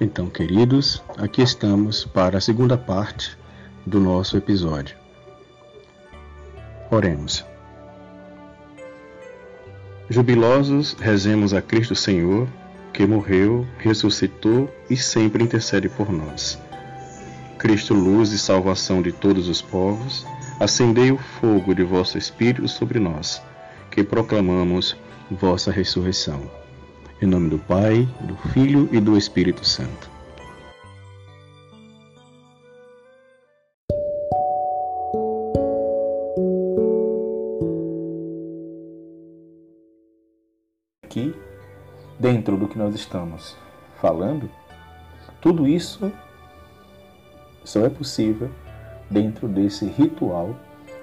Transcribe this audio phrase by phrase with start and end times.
[0.00, 3.36] Então, queridos, aqui estamos para a segunda parte
[3.84, 4.96] do nosso episódio.
[6.90, 7.44] Oremos.
[10.08, 12.48] Jubilosos, rezemos a Cristo Senhor,
[12.94, 16.58] que morreu, ressuscitou e sempre intercede por nós.
[17.58, 20.26] Cristo, luz e salvação de todos os povos,
[20.58, 23.42] acendei o fogo de vosso Espírito sobre nós,
[23.90, 24.96] que proclamamos
[25.30, 26.59] vossa ressurreição.
[27.22, 30.10] Em nome do Pai, do Filho e do Espírito Santo.
[41.04, 41.34] Aqui,
[42.18, 43.54] dentro do que nós estamos
[44.00, 44.48] falando,
[45.42, 46.10] tudo isso
[47.62, 48.50] só é possível
[49.10, 50.56] dentro desse ritual,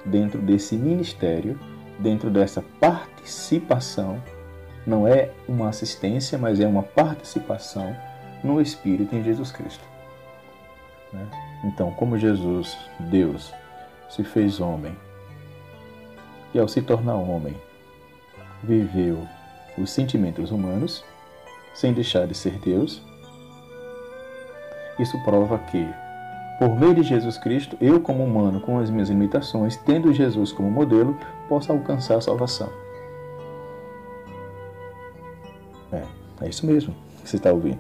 [0.04, 1.60] dentro desse ministério,
[2.00, 4.20] dentro dessa participação
[4.88, 7.94] não é uma assistência, mas é uma participação
[8.42, 9.84] no Espírito em Jesus Cristo.
[11.12, 11.28] Né?
[11.66, 13.54] Então, como Jesus, Deus,
[14.10, 14.96] se fez homem
[16.54, 17.54] e ao se tornar homem,
[18.64, 19.28] viveu
[19.78, 21.04] os sentimentos humanos
[21.74, 23.02] sem deixar de ser Deus,
[24.98, 25.86] isso prova que,
[26.58, 30.72] por meio de Jesus Cristo, eu, como humano, com as minhas limitações, tendo Jesus como
[30.72, 31.16] modelo,
[31.50, 32.87] posso alcançar a salvação.
[36.42, 36.94] É, isso mesmo
[37.24, 37.80] que você está ouvindo.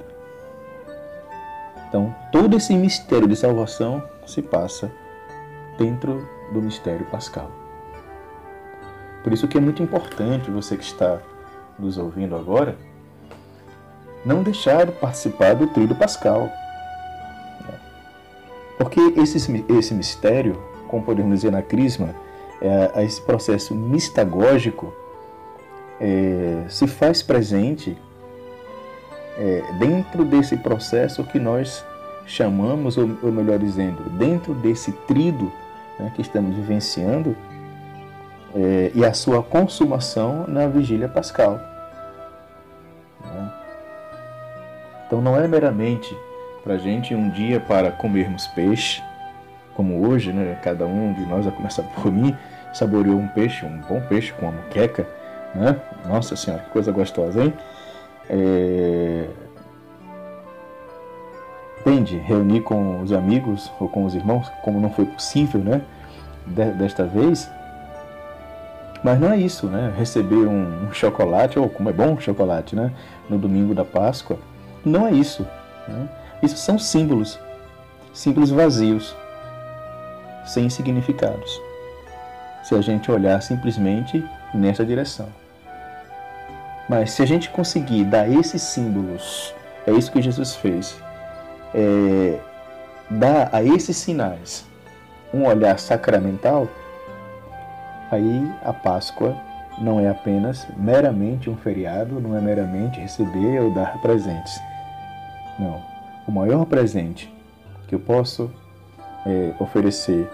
[1.87, 4.91] Então, todo esse mistério de salvação se passa
[5.77, 7.49] dentro do mistério pascal.
[9.23, 11.19] Por isso que é muito importante você que está
[11.77, 12.77] nos ouvindo agora
[14.25, 16.49] não deixar de participar do tríduo pascal.
[18.77, 19.37] Porque esse,
[19.69, 22.13] esse mistério, como podemos dizer na crisma,
[22.61, 24.93] é, esse processo mistagógico
[25.99, 27.97] é, se faz presente
[29.37, 31.85] é, dentro desse processo que nós
[32.25, 35.51] chamamos, ou, ou melhor dizendo, dentro desse trido
[35.99, 37.35] né, que estamos vivenciando
[38.55, 41.59] é, e a sua consumação na vigília pascal.
[43.23, 43.53] Né?
[45.05, 46.15] Então não é meramente
[46.63, 49.01] para a gente um dia para comermos peixe,
[49.73, 50.59] como hoje, né?
[50.63, 52.35] cada um de nós, a começar por mim,
[52.73, 55.07] saboreou um peixe, um bom peixe com uma muqueca,
[55.55, 55.79] né?
[56.05, 57.53] Nossa Senhora, que coisa gostosa, hein?
[58.29, 59.27] É...
[61.79, 62.17] Entende?
[62.17, 65.81] Reunir com os amigos ou com os irmãos, como não foi possível, né?
[66.45, 67.49] Desta vez.
[69.03, 69.93] Mas não é isso, né?
[69.97, 72.91] Receber um, um chocolate, ou como é bom o chocolate, né?
[73.29, 74.37] No domingo da Páscoa.
[74.83, 75.47] Não é isso.
[75.87, 76.09] Né?
[76.43, 77.39] Isso são símbolos.
[78.13, 79.15] Símbolos vazios.
[80.45, 81.61] Sem significados.
[82.63, 84.23] Se a gente olhar simplesmente
[84.53, 85.27] nessa direção.
[86.87, 89.53] Mas se a gente conseguir dar esses símbolos,
[89.85, 90.97] é isso que Jesus fez,
[91.73, 92.39] é,
[93.09, 94.65] dar a esses sinais
[95.33, 96.67] um olhar sacramental,
[98.09, 99.35] aí a Páscoa
[99.77, 104.59] não é apenas meramente um feriado, não é meramente receber ou dar presentes.
[105.59, 105.81] Não.
[106.27, 107.33] O maior presente
[107.87, 108.49] que eu posso
[109.25, 110.29] é, oferecer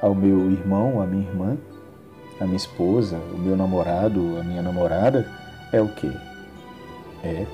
[0.00, 1.56] ao meu irmão, à minha irmã,
[2.40, 5.26] à minha esposa, o meu namorado, a minha namorada,
[5.72, 6.10] é o que?
[7.22, 7.46] É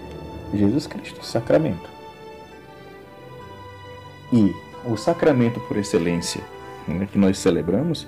[0.54, 1.88] Jesus Cristo, sacramento.
[4.32, 6.42] E o sacramento por excelência
[6.86, 8.06] né, que nós celebramos,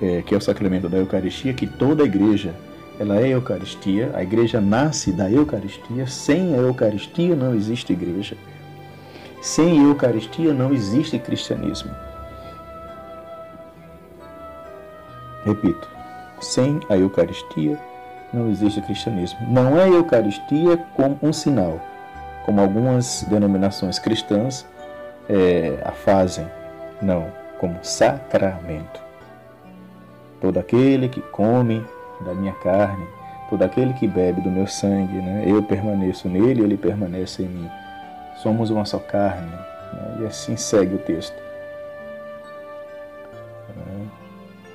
[0.00, 2.54] é, que é o sacramento da Eucaristia, que toda a igreja
[2.98, 8.36] ela é Eucaristia, a igreja nasce da Eucaristia, sem a Eucaristia não existe igreja.
[9.40, 11.90] Sem Eucaristia não existe cristianismo.
[15.44, 15.88] Repito,
[16.40, 17.76] sem a Eucaristia
[18.32, 19.38] não existe cristianismo.
[19.48, 21.80] Não é a Eucaristia como um sinal,
[22.44, 24.66] como algumas denominações cristãs
[25.28, 26.46] é, a fazem.
[27.00, 27.26] Não,
[27.58, 29.00] como sacramento.
[30.40, 31.84] Todo aquele que come
[32.24, 33.06] da minha carne,
[33.50, 37.70] todo aquele que bebe do meu sangue, né, eu permaneço nele, ele permanece em mim.
[38.36, 39.46] Somos uma só carne.
[39.46, 41.42] Né, e assim segue o texto.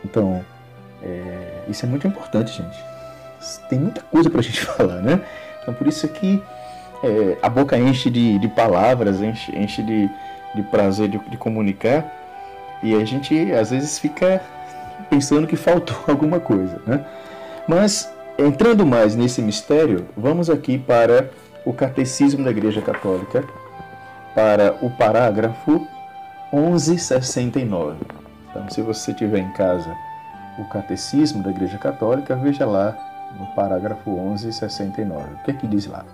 [0.06, 0.42] Então,
[1.04, 2.97] é, isso é muito importante, gente
[3.70, 5.22] tem muita coisa para a gente falar, né?
[5.62, 6.42] Então por isso que
[7.04, 10.10] é, a boca enche de, de palavras, enche, enche de,
[10.56, 12.06] de prazer de, de comunicar
[12.84, 14.42] e a gente às vezes fica
[15.10, 17.06] pensando que faltou alguma coisa, né?
[17.68, 21.30] Mas entrando mais nesse mistério, vamos aqui para
[21.66, 23.44] o Catecismo da Igreja Católica,
[24.34, 25.86] para o parágrafo
[26.54, 27.98] 1169.
[28.50, 29.94] Então, se você tiver em casa
[30.58, 32.98] o Catecismo da Igreja Católica, veja lá
[33.38, 35.34] no parágrafo 1169.
[35.34, 36.06] O que é que diz lá?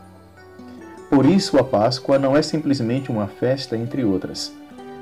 [1.10, 4.51] Por isso a Páscoa não é simplesmente uma festa entre outras,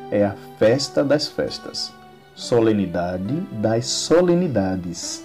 [0.10, 1.94] é a festa das festas,
[2.36, 5.24] solenidade das solenidades,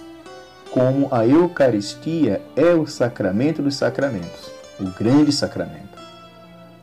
[0.71, 4.49] como a Eucaristia é o sacramento dos sacramentos,
[4.79, 5.97] o grande sacramento.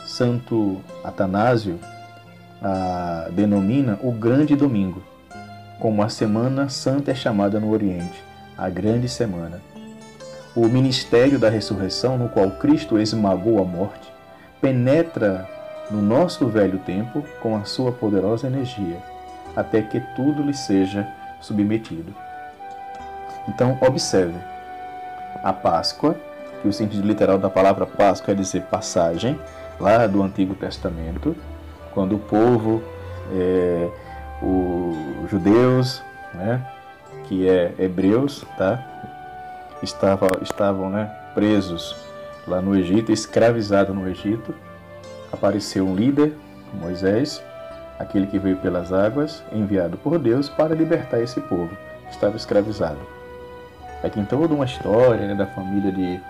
[0.04, 1.78] Santo Atanásio
[2.64, 5.02] a denomina o Grande Domingo,
[5.78, 8.22] como a Semana Santa é chamada no Oriente,
[8.56, 9.60] a Grande Semana.
[10.56, 14.12] O ministério da ressurreição, no qual Cristo esmagou a morte,
[14.60, 15.48] penetra
[15.90, 18.98] no nosso velho tempo com a sua poderosa energia,
[19.56, 21.08] até que tudo lhe seja
[21.40, 22.14] submetido.
[23.48, 24.38] Então, observe:
[25.42, 26.16] a Páscoa,
[26.62, 29.38] que o sentido literal da palavra Páscoa é dizer passagem,
[29.78, 31.36] lá do Antigo Testamento,
[31.92, 32.80] quando o povo,
[33.32, 33.88] é,
[34.40, 36.00] os judeus,
[36.32, 36.64] né,
[37.24, 38.93] que é hebreus, tá,
[39.84, 41.96] estavam, estavam né, presos
[42.46, 44.54] lá no Egito, escravizados no Egito,
[45.32, 46.34] apareceu um líder,
[46.74, 47.42] Moisés,
[47.98, 51.70] aquele que veio pelas águas, enviado por Deus para libertar esse povo
[52.06, 52.98] que estava escravizado.
[54.02, 56.20] Aí tem toda uma história né, da família de,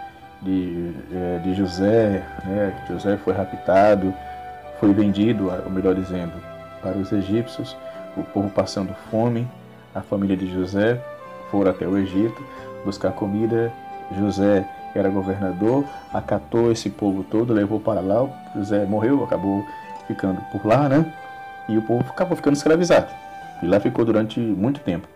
[0.42, 4.14] de, é, de José, né, José foi raptado,
[4.78, 6.32] foi vendido, ou melhor dizendo,
[6.80, 7.76] para os egípcios,
[8.16, 9.48] o povo passando fome,
[9.94, 11.00] a família de José
[11.50, 12.44] foram até o Egito
[12.84, 13.72] buscar comida.
[14.18, 18.28] José era governador, acatou esse povo todo, levou para lá.
[18.54, 19.64] José morreu, acabou
[20.06, 21.12] ficando por lá, né?
[21.68, 23.08] E o povo acabou ficando escravizado.
[23.62, 25.08] E lá ficou durante muito tempo.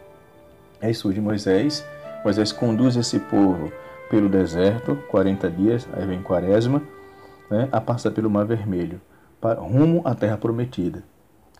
[0.80, 1.86] Aí surge Moisés.
[2.24, 3.70] Moisés conduz esse povo
[4.10, 6.82] pelo deserto, 40 dias, aí vem Quaresma,
[7.50, 9.00] né, a passar pelo Mar Vermelho
[9.40, 11.02] para, rumo à terra prometida,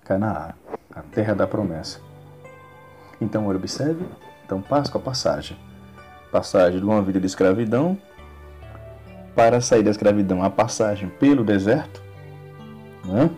[0.04, 0.52] Canaã,
[0.94, 2.00] a terra da promessa.
[3.20, 4.04] Então, observe,
[4.44, 5.56] então Páscoa, passagem.
[6.30, 7.98] Passagem de uma vida de escravidão
[9.34, 12.02] para sair da escravidão, a passagem pelo deserto,
[13.04, 13.30] né?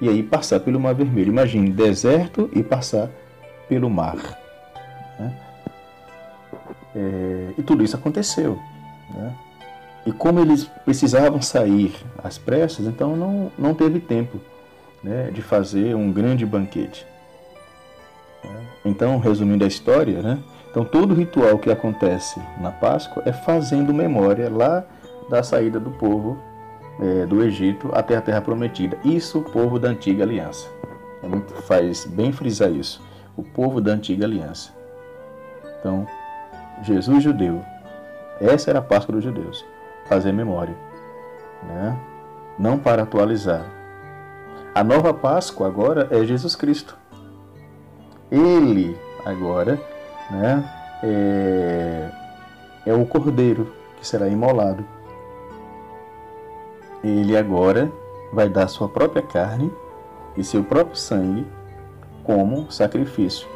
[0.00, 1.28] e aí passar pelo Mar Vermelho.
[1.28, 3.10] Imagine, deserto e passar
[3.68, 4.16] pelo mar.
[5.18, 5.38] Né?
[6.94, 8.58] É, e tudo isso aconteceu.
[9.14, 9.34] Né?
[10.06, 14.40] E como eles precisavam sair às pressas, então não, não teve tempo
[15.02, 17.06] né, de fazer um grande banquete.
[18.84, 20.38] Então, resumindo a história, né,
[20.76, 24.84] então todo ritual que acontece na Páscoa é fazendo memória lá
[25.30, 26.36] da saída do povo
[27.00, 28.98] é, do Egito até a Terra Prometida.
[29.02, 30.68] Isso o povo da Antiga Aliança.
[31.22, 33.02] É muito, faz bem frisar isso.
[33.34, 34.70] O povo da Antiga Aliança.
[35.80, 36.06] Então,
[36.82, 37.64] Jesus judeu.
[38.38, 39.64] Essa era a Páscoa dos judeus
[40.04, 40.76] fazer memória,
[41.62, 41.98] né?
[42.58, 43.64] não para atualizar.
[44.74, 46.98] A nova Páscoa agora é Jesus Cristo.
[48.30, 48.94] Ele
[49.24, 49.80] agora
[50.30, 50.64] né,
[51.02, 52.10] é,
[52.86, 54.84] é o cordeiro que será imolado.
[57.02, 57.90] Ele agora
[58.32, 59.72] vai dar sua própria carne
[60.36, 61.46] e seu próprio sangue
[62.24, 63.46] como sacrifício,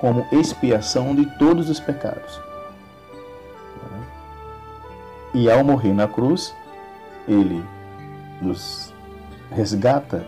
[0.00, 2.40] como expiação de todos os pecados.
[5.34, 6.54] E ao morrer na cruz,
[7.26, 7.62] ele
[8.40, 8.94] nos
[9.50, 10.24] resgata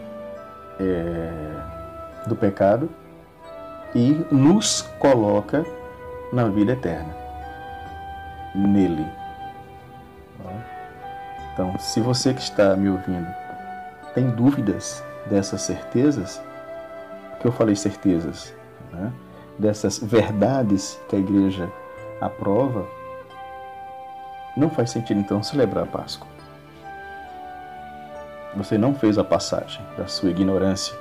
[0.78, 2.88] é, do pecado
[3.94, 5.64] e nos coloca
[6.32, 7.14] na vida eterna.
[8.54, 9.06] Nele.
[11.52, 13.28] Então, se você que está me ouvindo
[14.14, 16.40] tem dúvidas dessas certezas,
[17.40, 18.54] que eu falei certezas,
[18.92, 19.12] né?
[19.58, 21.70] dessas verdades que a igreja
[22.20, 22.86] aprova,
[24.56, 26.28] não faz sentido então celebrar a Páscoa.
[28.56, 30.96] Você não fez a passagem da sua ignorância,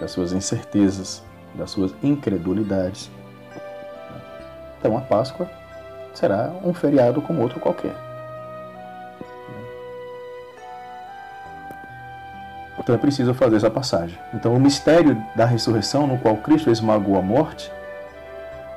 [0.00, 1.22] das suas incertezas,
[1.54, 3.10] das suas incredulidades.
[4.78, 5.48] Então a Páscoa
[6.14, 7.94] será um feriado como outro qualquer.
[12.78, 14.18] Então é preciso fazer essa passagem.
[14.32, 17.70] Então o mistério da ressurreição, no qual Cristo esmagou a morte,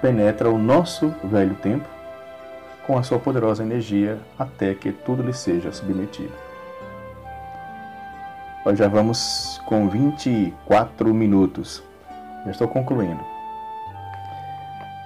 [0.02, 1.88] penetra o nosso velho tempo
[2.86, 6.34] com a sua poderosa energia até que tudo lhe seja submetido.
[8.66, 11.84] Nós já vamos com 24 minutos.
[12.46, 13.24] Já estou concluindo.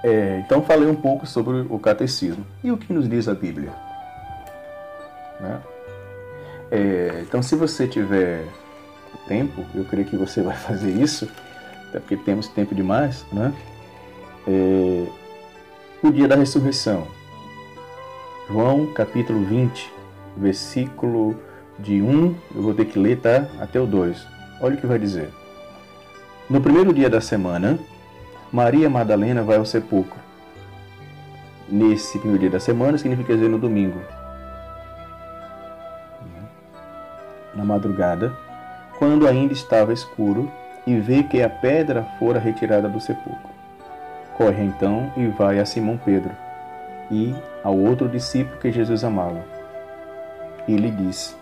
[0.02, 2.46] É, então falei um pouco sobre o catecismo.
[2.62, 3.72] E o que nos diz a Bíblia?
[5.40, 5.60] Né?
[6.70, 8.44] É, então se você tiver
[9.26, 11.28] tempo, eu creio que você vai fazer isso,
[11.88, 13.52] até porque temos tempo demais, né?
[14.46, 15.06] É,
[16.02, 17.06] o dia da ressurreição,
[18.48, 19.92] João capítulo 20,
[20.36, 21.36] versículo
[21.78, 23.46] de 1, eu vou ter que ler, tá?
[23.60, 24.26] Até o 2.
[24.60, 25.30] Olha o que vai dizer.
[26.48, 27.78] No primeiro dia da semana,
[28.52, 30.18] Maria Madalena vai ao sepulcro.
[31.68, 34.00] Nesse primeiro dia da semana significa dizer no domingo.
[37.58, 38.32] na madrugada,
[38.98, 40.50] quando ainda estava escuro,
[40.86, 43.50] e vê que a pedra fora retirada do sepulcro.
[44.38, 46.30] Corre então e vai a Simão Pedro
[47.10, 49.42] e ao outro discípulo que Jesus amava.
[50.66, 51.36] E lhe diz: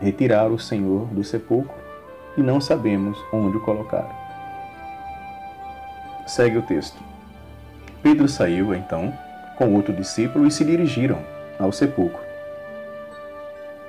[0.00, 1.74] Retiraram o Senhor do sepulcro
[2.36, 4.21] e não sabemos onde o colocaram.
[6.32, 6.96] Segue o texto.
[8.02, 9.12] Pedro saiu então
[9.54, 11.18] com outro discípulo e se dirigiram
[11.58, 12.22] ao sepulcro.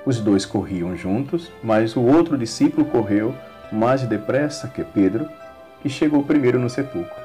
[0.04, 3.34] Os dois corriam juntos, mas o outro discípulo correu
[3.72, 5.26] mais depressa que Pedro
[5.82, 7.16] e chegou primeiro no sepulcro.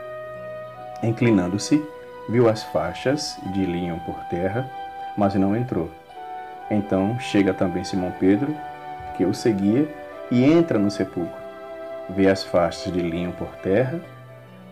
[1.03, 1.83] Inclinando-se,
[2.29, 4.71] viu as faixas de linho por terra,
[5.17, 5.91] mas não entrou.
[6.71, 8.55] Então chega também Simão Pedro,
[9.17, 9.85] que o seguia,
[10.31, 11.41] e entra no sepulcro.
[12.09, 13.99] Vê as faixas de linho por terra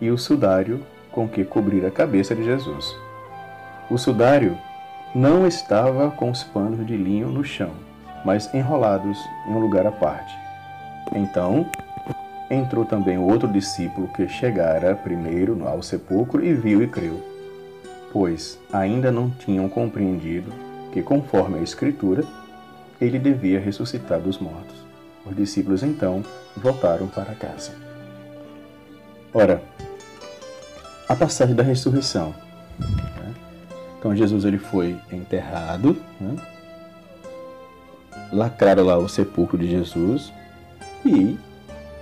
[0.00, 2.96] e o sudário com que cobrir a cabeça de Jesus.
[3.90, 4.56] O sudário
[5.14, 7.72] não estava com os panos de linho no chão,
[8.24, 10.36] mas enrolados em um lugar à parte.
[11.14, 11.66] Então
[12.50, 17.22] entrou também outro discípulo que chegara primeiro ao sepulcro e viu e creu,
[18.12, 20.52] pois ainda não tinham compreendido
[20.92, 22.24] que, conforme a Escritura,
[23.00, 24.76] ele devia ressuscitar dos mortos.
[25.24, 26.22] Os discípulos então
[26.56, 27.72] voltaram para casa.
[29.32, 29.62] Ora,
[31.08, 32.34] a passagem da ressurreição.
[32.78, 33.34] Né?
[33.98, 36.36] Então Jesus ele foi enterrado, né?
[38.32, 40.32] lacraram lá o sepulcro de Jesus
[41.04, 41.38] e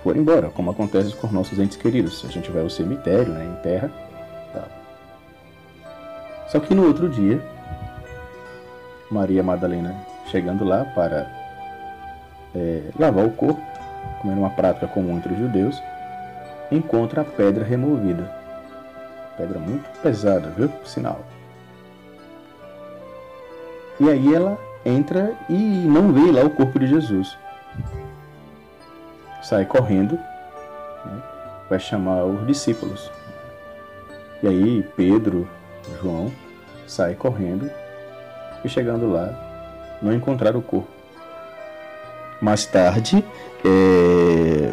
[0.03, 2.23] foram embora, como acontece com nossos entes queridos.
[2.25, 3.91] A gente vai ao cemitério, né, enterra.
[4.53, 4.67] Tá.
[6.49, 7.41] Só que no outro dia,
[9.09, 9.95] Maria Madalena
[10.27, 11.31] chegando lá para
[12.55, 13.61] é, lavar o corpo,
[14.21, 15.81] como era uma prática comum entre os judeus,
[16.71, 18.36] encontra a pedra removida.
[19.37, 20.69] Pedra muito pesada, viu?
[20.83, 21.21] Sinal.
[23.99, 27.37] E aí ela entra e não vê lá o corpo de Jesus.
[29.41, 31.21] Sai correndo, né?
[31.69, 33.11] vai chamar os discípulos.
[34.41, 35.47] E aí Pedro,
[36.01, 36.31] João,
[36.85, 37.69] sai correndo
[38.63, 40.89] e chegando lá, não encontraram o corpo.
[42.39, 43.23] Mais tarde,
[43.65, 44.71] é...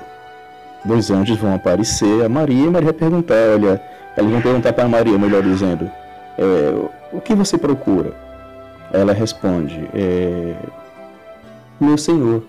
[0.85, 3.81] dois anjos vão aparecer a Maria e Maria perguntar, olha,
[4.17, 5.91] eles vão perguntar para Maria, melhor dizendo,
[6.39, 8.13] é, o que você procura?
[8.93, 10.55] Ela responde, é,
[11.81, 12.45] meu Senhor,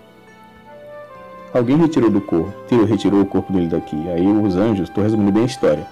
[1.52, 3.96] alguém retirou do corpo, tirou, retirou o corpo dele daqui.
[4.10, 5.86] Aí os anjos, estou resumindo bem a história,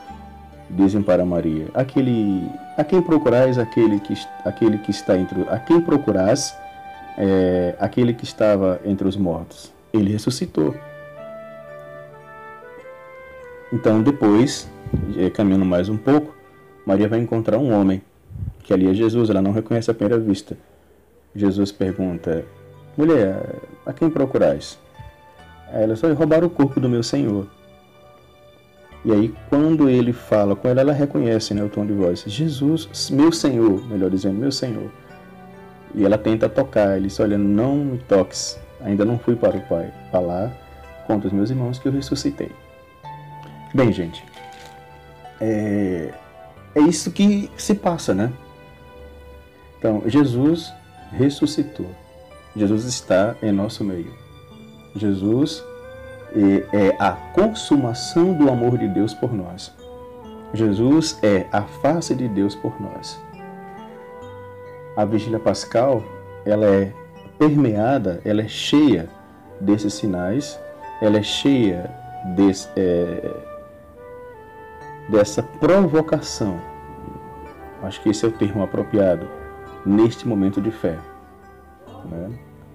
[0.70, 4.14] dizem para Maria, aquele, a quem procurais aquele que,
[4.44, 6.56] aquele que está entre, a quem procurais
[7.16, 9.72] é, aquele que estava entre os mortos?
[9.92, 10.74] Ele ressuscitou.
[13.74, 14.70] Então depois,
[15.16, 16.32] é, caminhando mais um pouco,
[16.86, 18.00] Maria vai encontrar um homem,
[18.62, 20.56] que ali é Jesus, ela não reconhece à primeira vista.
[21.34, 22.44] Jesus pergunta,
[22.96, 24.78] mulher, a quem procurais?
[25.72, 27.48] Ela só roubaram o corpo do meu Senhor.
[29.04, 33.10] E aí, quando ele fala com ela, ela reconhece né, o tom de voz: Jesus,
[33.10, 34.88] meu Senhor, melhor dizendo, meu Senhor.
[35.96, 39.60] E ela tenta tocar, ele diz: Olha, não me toques, ainda não fui para o
[39.62, 40.56] Pai falar
[41.08, 42.52] contra os meus irmãos que eu ressuscitei.
[43.74, 44.24] Bem, gente,
[45.40, 46.14] é,
[46.76, 48.32] é isso que se passa, né?
[49.76, 50.72] Então, Jesus
[51.10, 51.90] ressuscitou.
[52.56, 54.14] Jesus está em nosso meio.
[54.94, 55.64] Jesus
[56.72, 59.72] é a consumação do amor de Deus por nós.
[60.52, 63.20] Jesus é a face de Deus por nós.
[64.96, 66.02] A vigília pascal,
[66.46, 66.92] ela é
[67.38, 69.08] permeada, ela é cheia
[69.60, 70.58] desses sinais,
[71.02, 71.90] ela é cheia
[72.36, 73.30] desse, é,
[75.08, 76.60] dessa provocação.
[77.82, 79.28] Acho que esse é o termo apropriado
[79.84, 80.98] neste momento de fé.
[82.06, 82.30] Né?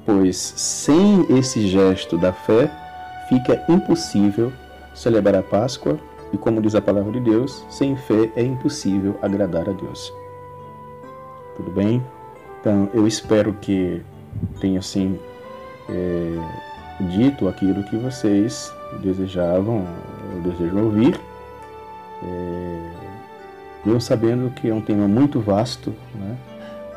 [0.09, 2.71] pois sem esse gesto da fé
[3.27, 4.51] fica impossível
[4.95, 5.99] celebrar a Páscoa
[6.33, 10.11] e, como diz a palavra de Deus, sem fé é impossível agradar a Deus.
[11.55, 12.03] Tudo bem?
[12.59, 14.01] Então eu espero que
[14.59, 15.19] tenha assim
[15.87, 19.85] é, dito aquilo que vocês desejavam
[20.43, 21.19] desejam ouvir.
[22.23, 22.91] É,
[23.85, 26.35] eu sabendo que é um tema muito vasto, né,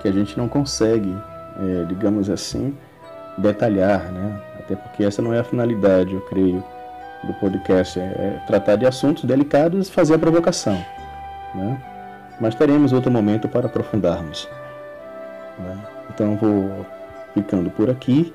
[0.01, 1.15] que a gente não consegue,
[1.59, 2.77] é, digamos assim,
[3.39, 4.41] detalhar, né?
[4.59, 6.63] Até porque essa não é a finalidade, eu creio,
[7.25, 10.85] do podcast, é, é tratar de assuntos delicados e fazer a provocação,
[11.55, 11.81] né?
[12.41, 14.49] Mas teremos outro momento para aprofundarmos.
[15.59, 15.79] Né?
[16.11, 16.85] Então vou
[17.35, 18.35] ficando por aqui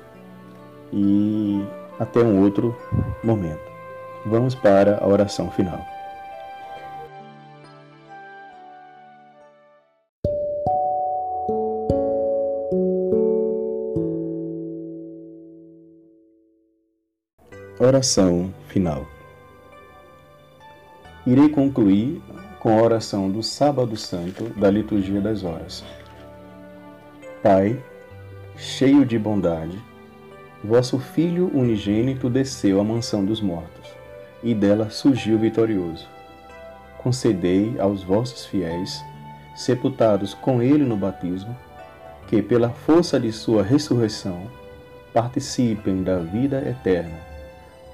[0.92, 1.62] e
[1.98, 2.76] até um outro
[3.22, 3.60] momento.
[4.24, 5.84] Vamos para a oração final.
[17.80, 19.06] Oração final.
[21.24, 22.20] Irei concluir
[22.58, 25.84] com a oração do Sábado Santo da Liturgia das Horas.
[27.40, 27.80] Pai,
[28.56, 29.80] cheio de bondade,
[30.64, 33.88] vosso Filho unigênito desceu à mansão dos mortos,
[34.42, 36.04] e dela surgiu vitorioso.
[37.00, 39.00] Concedei aos vossos fiéis,
[39.54, 41.56] sepultados com ele no batismo,
[42.26, 44.50] que pela força de sua ressurreição
[45.14, 47.27] participem da vida eterna,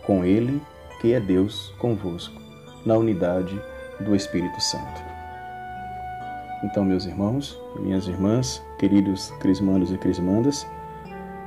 [0.06, 0.61] com ele
[1.00, 2.40] que é Deus convosco,
[2.84, 3.61] na unidade
[4.00, 5.02] do Espírito Santo.
[6.64, 10.66] Então, meus irmãos, minhas irmãs, queridos crismandos e crismandas,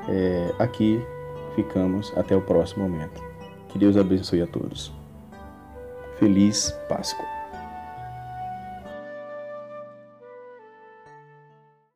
[0.07, 1.01] é, aqui
[1.55, 3.23] ficamos até o próximo momento.
[3.69, 4.93] Que Deus abençoe a todos.
[6.19, 7.36] Feliz Páscoa.